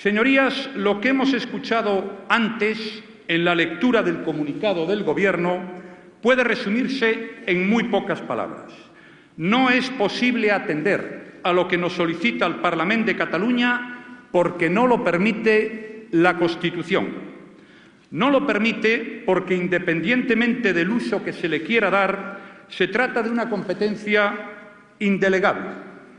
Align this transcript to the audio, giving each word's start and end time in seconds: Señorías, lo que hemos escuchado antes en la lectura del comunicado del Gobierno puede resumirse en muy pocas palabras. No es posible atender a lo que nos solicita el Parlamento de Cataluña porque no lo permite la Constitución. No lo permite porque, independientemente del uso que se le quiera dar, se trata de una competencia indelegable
Señorías, 0.00 0.70
lo 0.76 0.98
que 0.98 1.10
hemos 1.10 1.34
escuchado 1.34 2.24
antes 2.30 3.04
en 3.28 3.44
la 3.44 3.54
lectura 3.54 4.02
del 4.02 4.22
comunicado 4.22 4.86
del 4.86 5.04
Gobierno 5.04 5.60
puede 6.22 6.42
resumirse 6.42 7.42
en 7.44 7.68
muy 7.68 7.84
pocas 7.84 8.22
palabras. 8.22 8.72
No 9.36 9.68
es 9.68 9.90
posible 9.90 10.52
atender 10.52 11.40
a 11.42 11.52
lo 11.52 11.68
que 11.68 11.76
nos 11.76 11.92
solicita 11.92 12.46
el 12.46 12.60
Parlamento 12.60 13.08
de 13.08 13.16
Cataluña 13.18 14.28
porque 14.32 14.70
no 14.70 14.86
lo 14.86 15.04
permite 15.04 16.08
la 16.12 16.38
Constitución. 16.38 17.08
No 18.10 18.30
lo 18.30 18.46
permite 18.46 19.22
porque, 19.26 19.54
independientemente 19.54 20.72
del 20.72 20.88
uso 20.88 21.22
que 21.22 21.34
se 21.34 21.46
le 21.46 21.62
quiera 21.62 21.90
dar, 21.90 22.64
se 22.68 22.88
trata 22.88 23.22
de 23.22 23.28
una 23.28 23.50
competencia 23.50 24.32
indelegable 24.98 25.89